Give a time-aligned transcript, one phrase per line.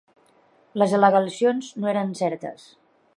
[0.81, 2.67] Les al·legacions no eren certes.